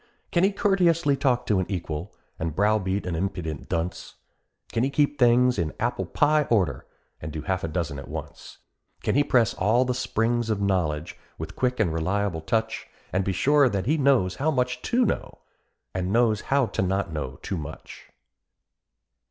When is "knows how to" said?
16.11-16.81